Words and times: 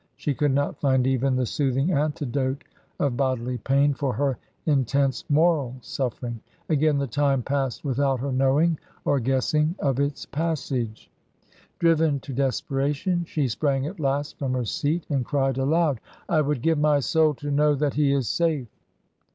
She 0.15 0.33
could 0.33 0.49
not 0.51 0.81
find 0.81 1.05
even 1.05 1.35
the 1.35 1.45
soothing 1.45 1.91
antidote 1.91 2.63
of 2.97 3.15
bodily 3.15 3.59
pain 3.59 3.93
for 3.93 4.13
her 4.13 4.39
intense 4.65 5.23
moral 5.29 5.75
suffering. 5.81 6.39
Again 6.69 6.97
the 6.97 7.05
time 7.05 7.43
passed 7.43 7.85
without 7.85 8.19
her 8.19 8.31
knowing 8.31 8.79
or 9.05 9.19
guessing 9.19 9.75
of 9.77 9.99
its 9.99 10.25
passage. 10.25 11.11
Driven 11.77 12.19
to 12.21 12.33
desperation 12.33 13.25
she 13.25 13.47
sprang 13.47 13.85
at 13.85 13.99
last 13.99 14.39
from 14.39 14.53
her 14.53 14.65
seat 14.65 15.05
and 15.07 15.23
cried 15.23 15.59
aloud. 15.59 15.99
"I 16.27 16.41
would 16.41 16.63
give 16.63 16.79
my 16.79 16.99
soul 16.99 17.35
to 17.35 17.51
know 17.51 17.75
that 17.75 17.93
he 17.93 18.11
is 18.11 18.27
safe!" 18.27 18.69